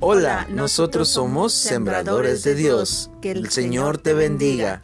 [0.00, 3.10] Hola, nosotros somos Sembradores de Dios.
[3.20, 4.80] Que el Señor te bendiga.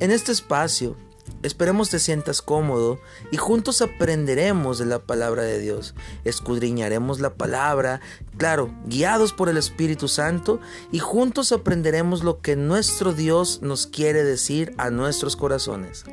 [0.00, 0.96] En este espacio,
[1.44, 2.98] esperemos te sientas cómodo
[3.30, 5.94] y juntos aprenderemos de la palabra de Dios.
[6.24, 8.00] Escudriñaremos la palabra,
[8.38, 10.58] claro, guiados por el Espíritu Santo
[10.90, 16.04] y juntos aprenderemos lo que nuestro Dios nos quiere decir a nuestros corazones.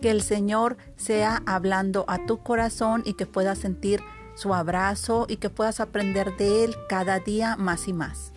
[0.00, 4.00] Que el Señor sea hablando a tu corazón y que puedas sentir
[4.34, 8.32] su abrazo y que puedas aprender de Él cada día más y más.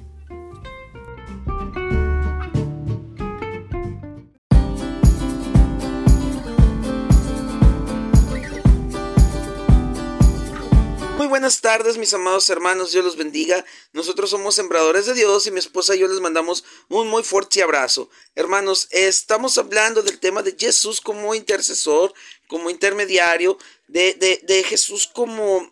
[11.17, 13.66] Muy buenas tardes mis amados hermanos, Dios los bendiga.
[13.91, 17.61] Nosotros somos sembradores de Dios y mi esposa y yo les mandamos un muy fuerte
[17.64, 18.09] abrazo.
[18.36, 22.14] Hermanos, estamos hablando del tema de Jesús como intercesor,
[22.48, 25.72] como intermediario, de, de, de Jesús como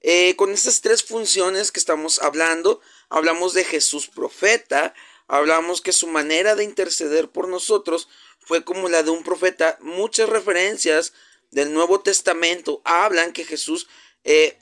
[0.00, 4.94] eh, con estas tres funciones que estamos hablando, hablamos de Jesús profeta,
[5.28, 8.08] hablamos que su manera de interceder por nosotros
[8.38, 9.78] fue como la de un profeta.
[9.80, 11.12] Muchas referencias
[11.50, 13.88] del Nuevo Testamento hablan que Jesús
[14.24, 14.58] eh,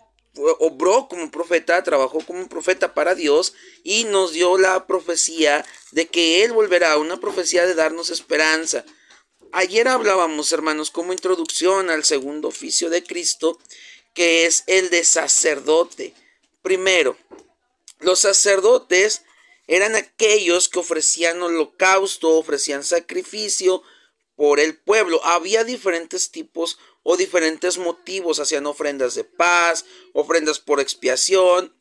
[0.58, 6.44] obró como profeta, trabajó como profeta para Dios y nos dio la profecía de que
[6.44, 8.84] Él volverá, una profecía de darnos esperanza.
[9.52, 13.58] Ayer hablábamos, hermanos, como introducción al segundo oficio de Cristo,
[14.14, 16.14] que es el de sacerdote.
[16.62, 17.16] Primero,
[18.00, 19.22] los sacerdotes
[19.66, 23.82] eran aquellos que ofrecían holocausto, ofrecían sacrificio
[24.34, 25.22] por el pueblo.
[25.24, 28.40] Había diferentes tipos o diferentes motivos.
[28.40, 31.74] Hacían ofrendas de paz, ofrendas por expiación,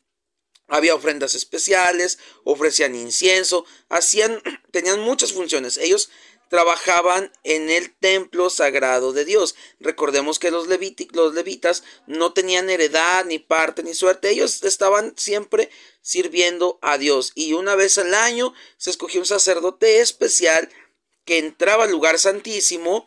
[0.68, 5.78] había ofrendas especiales, ofrecían incienso, hacían, tenían muchas funciones.
[5.78, 6.10] Ellos
[6.48, 9.54] trabajaban en el templo sagrado de Dios.
[9.80, 10.66] Recordemos que los,
[11.12, 14.30] los levitas no tenían heredad, ni parte, ni suerte.
[14.30, 17.32] Ellos estaban siempre sirviendo a Dios.
[17.34, 20.68] Y una vez al año se escogió un sacerdote especial
[21.24, 23.06] que entraba al lugar santísimo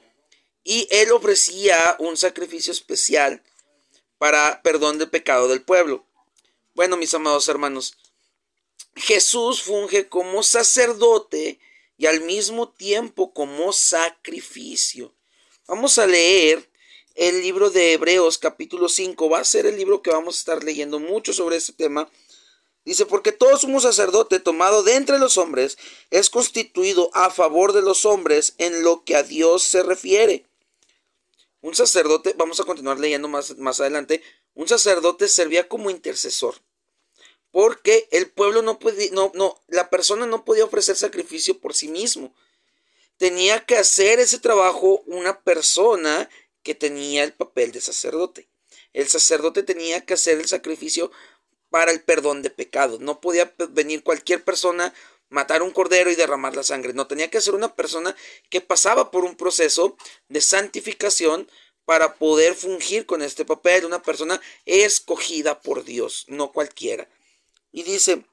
[0.64, 3.42] y él ofrecía un sacrificio especial
[4.18, 6.06] para perdón del pecado del pueblo.
[6.76, 7.98] Bueno, mis amados hermanos,
[8.96, 11.60] Jesús funge como sacerdote
[12.02, 15.14] y al mismo tiempo como sacrificio.
[15.68, 16.68] Vamos a leer
[17.14, 19.30] el libro de Hebreos capítulo 5.
[19.30, 22.10] Va a ser el libro que vamos a estar leyendo mucho sobre este tema.
[22.86, 25.78] Dice, porque todo sumo sacerdote tomado de entre los hombres
[26.10, 30.48] es constituido a favor de los hombres en lo que a Dios se refiere.
[31.62, 34.24] Un sacerdote, vamos a continuar leyendo más, más adelante,
[34.56, 36.56] un sacerdote servía como intercesor
[37.52, 41.90] porque el pueblo no podía, no, no, la persona no podía ofrecer sacrificio por sí
[41.90, 42.34] mismo.
[43.18, 46.30] Tenía que hacer ese trabajo una persona
[46.64, 48.48] que tenía el papel de sacerdote.
[48.94, 51.12] El sacerdote tenía que hacer el sacrificio
[51.70, 53.00] para el perdón de pecados.
[53.00, 54.94] No podía venir cualquier persona,
[55.30, 56.94] matar un cordero y derramar la sangre.
[56.94, 58.16] No, tenía que ser una persona
[58.50, 59.96] que pasaba por un proceso
[60.28, 61.50] de santificación
[61.86, 63.86] para poder fungir con este papel.
[63.86, 67.08] Una persona escogida por Dios, no cualquiera.
[67.72, 68.26] Y dice,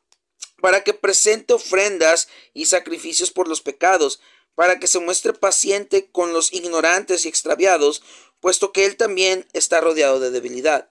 [0.60, 4.20] para que presente ofrendas y sacrificios por los pecados,
[4.54, 8.02] para que se muestre paciente con los ignorantes y extraviados,
[8.40, 10.88] puesto que él también está rodeado de debilidad.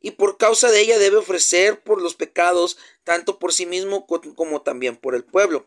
[0.00, 4.62] Y por causa de ella debe ofrecer por los pecados, tanto por sí mismo como
[4.62, 5.66] también por el pueblo.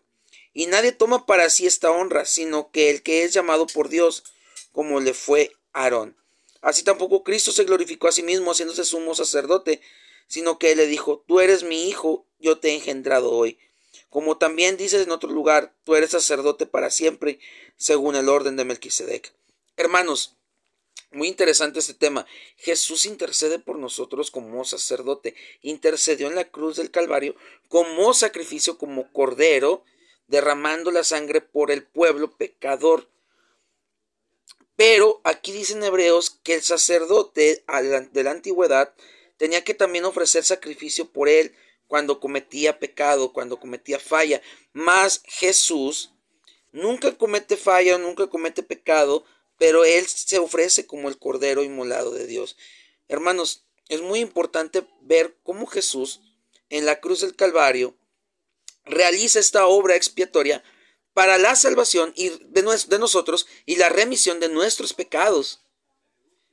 [0.53, 4.23] Y nadie toma para sí esta honra, sino que el que es llamado por Dios,
[4.71, 6.17] como le fue Aarón.
[6.61, 9.81] Así tampoco Cristo se glorificó a sí mismo, haciéndose sumo sacerdote,
[10.27, 13.57] sino que él le dijo, tú eres mi hijo, yo te he engendrado hoy.
[14.09, 17.39] Como también dices en otro lugar, tú eres sacerdote para siempre,
[17.75, 19.33] según el orden de Melquisedec.
[19.75, 20.37] Hermanos,
[21.11, 22.25] muy interesante este tema.
[22.57, 25.35] Jesús intercede por nosotros como sacerdote.
[25.61, 27.35] Intercedió en la cruz del Calvario
[27.69, 29.83] como sacrificio, como cordero,
[30.27, 33.09] derramando la sangre por el pueblo pecador.
[34.75, 37.63] Pero aquí dicen hebreos que el sacerdote
[38.11, 38.93] de la antigüedad
[39.37, 41.55] tenía que también ofrecer sacrificio por él
[41.87, 44.41] cuando cometía pecado, cuando cometía falla.
[44.73, 46.11] Mas Jesús
[46.71, 49.23] nunca comete falla, nunca comete pecado,
[49.57, 52.57] pero él se ofrece como el cordero inmolado de Dios.
[53.07, 56.21] Hermanos, es muy importante ver cómo Jesús
[56.69, 57.95] en la cruz del Calvario
[58.85, 60.63] realiza esta obra expiatoria
[61.13, 65.61] para la salvación de, de nosotros y la remisión de nuestros pecados.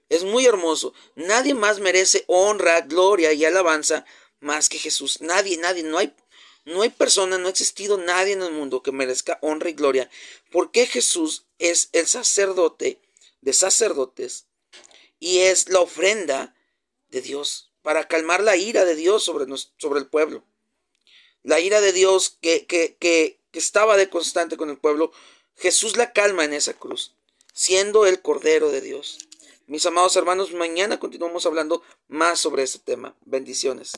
[0.09, 0.93] Es muy hermoso.
[1.15, 4.05] Nadie más merece honra, gloria y alabanza
[4.41, 5.21] más que Jesús.
[5.21, 5.83] Nadie, nadie.
[5.83, 6.15] No hay,
[6.65, 10.11] no hay persona, no ha existido nadie en el mundo que merezca honra y gloria.
[10.51, 13.01] Porque Jesús es el sacerdote
[13.41, 14.47] de sacerdotes
[15.19, 16.55] y es la ofrenda
[17.09, 20.45] de Dios para calmar la ira de Dios sobre, nos, sobre el pueblo.
[21.43, 25.13] La ira de Dios que, que, que, que estaba de constante con el pueblo,
[25.57, 27.15] Jesús la calma en esa cruz,
[27.53, 29.19] siendo el Cordero de Dios.
[29.67, 33.15] Mis amados hermanos, mañana continuamos hablando más sobre este tema.
[33.25, 33.93] Bendiciones.